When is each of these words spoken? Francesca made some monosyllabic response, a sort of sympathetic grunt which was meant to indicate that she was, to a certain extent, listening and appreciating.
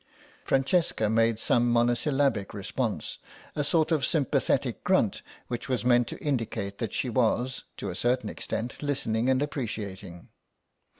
Francesca 0.43 1.11
made 1.11 1.37
some 1.37 1.69
monosyllabic 1.71 2.55
response, 2.55 3.19
a 3.55 3.63
sort 3.63 3.91
of 3.91 4.03
sympathetic 4.03 4.83
grunt 4.83 5.21
which 5.47 5.69
was 5.69 5.85
meant 5.85 6.07
to 6.07 6.17
indicate 6.17 6.79
that 6.79 6.91
she 6.91 7.07
was, 7.07 7.65
to 7.77 7.87
a 7.91 7.95
certain 7.95 8.27
extent, 8.27 8.81
listening 8.81 9.29
and 9.29 9.43
appreciating. 9.43 10.29